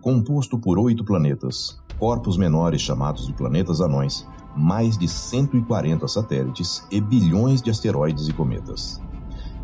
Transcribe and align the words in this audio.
composto 0.00 0.58
por 0.58 0.78
oito 0.78 1.04
planetas, 1.04 1.78
corpos 1.98 2.36
menores 2.36 2.80
chamados 2.80 3.26
de 3.26 3.32
planetas 3.32 3.80
anões, 3.80 4.26
mais 4.56 4.96
de 4.96 5.06
140 5.06 6.06
satélites 6.08 6.84
e 6.90 7.00
bilhões 7.00 7.60
de 7.62 7.70
asteroides 7.70 8.28
e 8.28 8.32
cometas. 8.32 9.00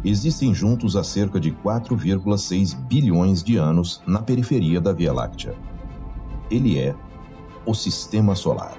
Existem 0.04 0.54
juntos 0.54 0.96
há 0.96 1.02
cerca 1.02 1.40
de 1.40 1.50
4,6 1.50 2.76
bilhões 2.86 3.42
de 3.42 3.56
anos 3.56 4.02
na 4.06 4.20
periferia 4.20 4.80
da 4.80 4.92
Via 4.92 5.12
Láctea. 5.12 5.54
Ele 6.50 6.78
é 6.78 6.94
o 7.64 7.74
Sistema 7.74 8.34
Solar. 8.34 8.76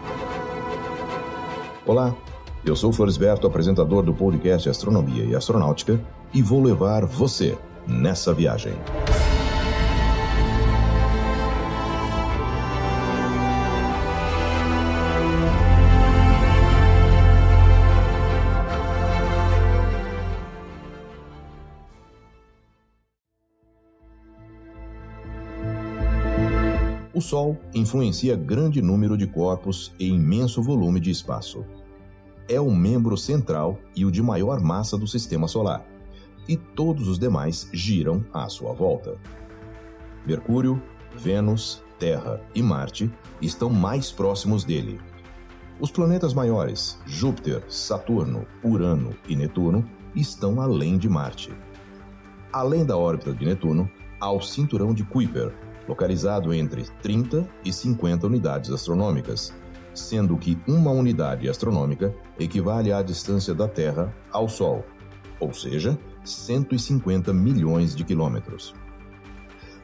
Olá, 1.86 2.16
eu 2.64 2.76
sou 2.76 2.94
Floresberto, 2.94 3.48
apresentador 3.48 4.04
do 4.04 4.14
podcast 4.14 4.70
Astronomia 4.70 5.24
e 5.24 5.36
Astronáutica, 5.36 6.00
e 6.34 6.42
vou 6.42 6.62
levar 6.62 7.06
você 7.06 7.58
nessa 7.88 8.34
viagem. 8.34 8.74
O 27.16 27.22
Sol 27.22 27.58
influencia 27.74 28.36
grande 28.36 28.82
número 28.82 29.18
de 29.18 29.26
corpos 29.26 29.94
e 29.98 30.06
imenso 30.06 30.62
volume 30.62 31.00
de 31.00 31.10
espaço. 31.10 31.64
É 32.46 32.60
o 32.60 32.70
membro 32.70 33.16
central 33.16 33.80
e 33.96 34.04
o 34.04 34.12
de 34.12 34.22
maior 34.22 34.60
massa 34.60 34.98
do 34.98 35.08
sistema 35.08 35.48
solar, 35.48 35.88
e 36.46 36.58
todos 36.58 37.08
os 37.08 37.18
demais 37.18 37.70
giram 37.72 38.26
à 38.34 38.50
sua 38.50 38.74
volta. 38.74 39.16
Mercúrio, 40.28 40.84
Vênus, 41.16 41.82
Terra 41.98 42.42
e 42.54 42.62
Marte 42.62 43.10
estão 43.42 43.70
mais 43.70 44.12
próximos 44.12 44.66
dele. 44.66 45.00
Os 45.80 45.92
planetas 45.92 46.34
maiores, 46.34 47.00
Júpiter, 47.06 47.64
Saturno, 47.70 48.46
Urano 48.62 49.16
e 49.26 49.38
Netuno, 49.38 49.90
estão 50.14 50.60
além 50.60 50.98
de 50.98 51.08
Marte. 51.08 51.54
Além 52.52 52.86
da 52.86 52.98
órbita 52.98 53.32
de 53.32 53.46
Netuno, 53.46 53.90
há 54.20 54.30
o 54.30 54.42
cinturão 54.42 54.94
de 54.94 55.06
Kuiper, 55.06 55.54
localizado 55.88 56.54
entre 56.54 56.84
30 57.02 57.48
e 57.64 57.72
50 57.72 58.28
unidades 58.28 58.72
astronômicas, 58.72 59.54
sendo 59.94 60.38
que 60.38 60.58
uma 60.68 60.92
unidade 60.92 61.50
astronômica 61.50 62.14
equivale 62.40 62.92
à 62.92 63.02
distância 63.02 63.54
da 63.54 63.68
Terra 63.68 64.14
ao 64.32 64.50
Sol, 64.50 64.84
ou 65.40 65.54
seja, 65.54 65.98
150 66.24 67.34
milhões 67.34 67.96
de 67.96 68.04
quilômetros. 68.04 68.74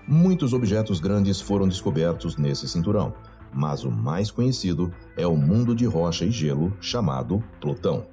Muitos 0.08 0.54
objetos 0.54 1.00
grandes 1.00 1.40
foram 1.40 1.68
descobertos 1.68 2.36
nesse 2.36 2.68
cinturão, 2.68 3.14
mas 3.54 3.84
o 3.84 3.92
mais 3.92 4.32
conhecido 4.32 4.92
é 5.16 5.28
o 5.28 5.36
mundo 5.36 5.76
de 5.76 5.86
rocha 5.86 6.26
e 6.26 6.32
gelo 6.32 6.74
chamado 6.82 7.44
Plutão. 7.60 8.06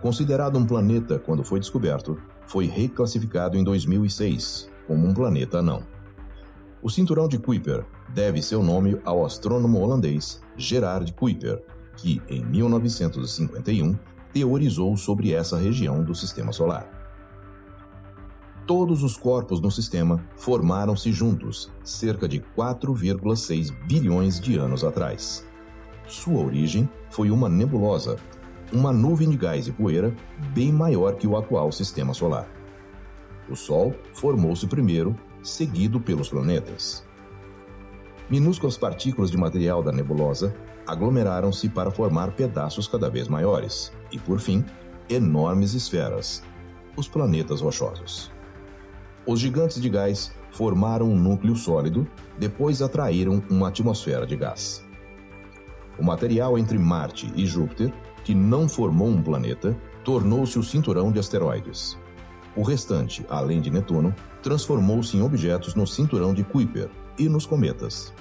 Considerado 0.00 0.56
um 0.56 0.64
planeta 0.64 1.18
quando 1.18 1.42
foi 1.42 1.58
descoberto, 1.58 2.18
foi 2.46 2.66
reclassificado 2.66 3.58
em 3.58 3.64
2006 3.64 4.70
como 4.86 5.06
um 5.06 5.12
planeta 5.12 5.60
não. 5.60 5.82
O 6.80 6.88
cinturão 6.88 7.26
de 7.26 7.38
Kuiper 7.38 7.84
deve 8.14 8.40
seu 8.40 8.62
nome 8.62 9.00
ao 9.04 9.24
astrônomo 9.24 9.80
holandês 9.80 10.40
Gerard 10.56 11.12
Kuiper, 11.12 11.60
que, 11.96 12.22
em 12.28 12.44
1951, 12.44 13.98
teorizou 14.32 14.96
sobre 14.96 15.32
essa 15.32 15.58
região 15.58 16.04
do 16.04 16.14
sistema 16.14 16.52
solar. 16.52 16.88
Todos 18.64 19.02
os 19.02 19.16
corpos 19.16 19.60
no 19.60 19.70
sistema 19.70 20.24
formaram-se 20.36 21.10
juntos 21.10 21.72
cerca 21.82 22.28
de 22.28 22.40
4,6 22.56 23.72
bilhões 23.86 24.38
de 24.38 24.56
anos 24.56 24.84
atrás. 24.84 25.44
Sua 26.06 26.44
origem 26.44 26.88
foi 27.10 27.30
uma 27.30 27.48
nebulosa, 27.48 28.16
uma 28.72 28.92
nuvem 28.92 29.30
de 29.30 29.36
gás 29.36 29.66
e 29.66 29.72
poeira 29.72 30.14
bem 30.54 30.70
maior 30.70 31.16
que 31.16 31.26
o 31.26 31.36
atual 31.36 31.72
sistema 31.72 32.14
solar. 32.14 32.57
O 33.50 33.56
Sol 33.56 33.94
formou-se 34.12 34.66
primeiro 34.66 35.16
seguido 35.42 36.00
pelos 36.00 36.28
planetas. 36.28 37.06
Minúsculas 38.28 38.76
partículas 38.76 39.30
de 39.30 39.38
material 39.38 39.82
da 39.82 39.90
nebulosa 39.90 40.54
aglomeraram-se 40.86 41.68
para 41.68 41.90
formar 41.90 42.32
pedaços 42.32 42.86
cada 42.86 43.08
vez 43.08 43.26
maiores 43.26 43.92
e, 44.12 44.18
por 44.18 44.38
fim, 44.38 44.64
enormes 45.08 45.72
esferas, 45.72 46.42
os 46.96 47.08
planetas 47.08 47.60
rochosos. 47.60 48.30
Os 49.26 49.40
gigantes 49.40 49.80
de 49.80 49.88
gás 49.88 50.34
formaram 50.50 51.10
um 51.10 51.18
núcleo 51.18 51.56
sólido, 51.56 52.06
depois 52.38 52.82
atraíram 52.82 53.42
uma 53.50 53.68
atmosfera 53.68 54.26
de 54.26 54.36
gás. 54.36 54.84
O 55.98 56.04
material 56.04 56.58
entre 56.58 56.78
Marte 56.78 57.32
e 57.34 57.46
Júpiter, 57.46 57.92
que 58.24 58.34
não 58.34 58.68
formou 58.68 59.08
um 59.08 59.22
planeta, 59.22 59.76
tornou-se 60.04 60.58
o 60.58 60.62
cinturão 60.62 61.10
de 61.10 61.18
asteroides. 61.18 61.98
O 62.56 62.62
restante, 62.62 63.24
além 63.28 63.60
de 63.60 63.70
Netuno, 63.70 64.14
transformou-se 64.42 65.16
em 65.16 65.22
objetos 65.22 65.74
no 65.74 65.86
cinturão 65.86 66.34
de 66.34 66.42
Kuiper 66.42 66.88
e 67.18 67.28
nos 67.28 67.46
cometas. 67.46 68.12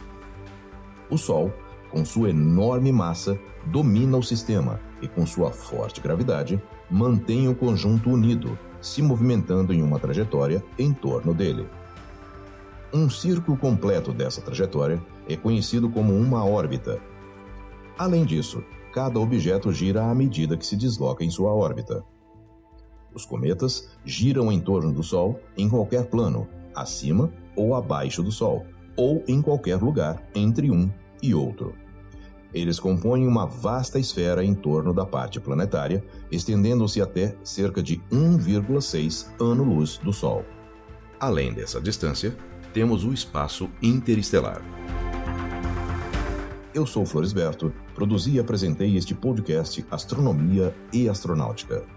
O 1.10 1.18
Sol, 1.18 1.54
com 1.90 2.04
sua 2.04 2.30
enorme 2.30 2.92
massa, 2.92 3.40
domina 3.66 4.18
o 4.18 4.24
sistema 4.24 4.80
e, 5.02 5.08
com 5.08 5.26
sua 5.26 5.52
forte 5.52 6.02
gravidade, 6.02 6.62
mantém 6.90 7.48
o 7.48 7.56
conjunto 7.56 8.10
unido, 8.10 8.58
se 8.82 9.02
movimentando 9.02 9.74
em 9.74 9.82
uma 9.82 10.00
trajetória 10.00 10.64
em 10.78 10.94
torno 10.94 11.34
dele. 11.34 11.68
Um 12.94 13.10
círculo 13.10 13.58
completo 13.58 14.14
dessa 14.14 14.42
trajetória 14.42 15.02
é 15.28 15.36
conhecido 15.36 15.90
como 15.90 16.14
uma 16.14 16.46
órbita. 16.46 17.00
Além 17.98 18.24
disso, 18.26 18.64
cada 18.94 19.20
objeto 19.20 19.72
gira 19.72 20.10
à 20.10 20.16
medida 20.16 20.56
que 20.58 20.66
se 20.66 20.76
desloca 20.76 21.24
em 21.24 21.30
sua 21.30 21.54
órbita. 21.54 22.04
Os 23.14 23.26
cometas 23.26 23.90
giram 24.06 24.52
em 24.52 24.60
torno 24.60 24.92
do 24.92 25.04
Sol 25.04 25.40
em 25.58 25.70
qualquer 25.70 26.06
plano, 26.06 26.48
acima 26.76 27.32
ou 27.56 27.74
abaixo 27.74 28.22
do 28.22 28.32
Sol, 28.32 28.66
ou 28.96 29.24
em 29.28 29.42
qualquer 29.42 29.78
lugar 29.78 30.22
entre 30.36 30.70
um 30.70 30.90
e 31.22 31.34
outro. 31.34 31.74
Eles 32.54 32.80
compõem 32.80 33.28
uma 33.28 33.46
vasta 33.46 34.00
esfera 34.00 34.44
em 34.44 34.56
torno 34.56 34.94
da 34.94 35.06
parte 35.06 35.40
planetária, 35.40 36.04
estendendo-se 36.32 37.02
até 37.02 37.36
cerca 37.44 37.84
de 37.84 37.98
1,6 38.12 39.28
ano-luz 39.40 39.98
do 39.98 40.14
Sol. 40.14 40.46
Além 41.20 41.54
dessa 41.54 41.82
distância, 41.82 42.36
temos 42.74 43.04
o 43.04 43.14
espaço 43.14 43.70
interestelar. 43.82 44.62
Eu 46.74 46.86
sou 46.86 47.06
Floresberto, 47.06 47.74
produzi 47.96 48.34
e 48.34 48.40
apresentei 48.40 48.96
este 48.96 49.16
podcast 49.16 49.84
Astronomia 49.90 50.76
e 50.94 51.10
Astronáutica. 51.10 51.97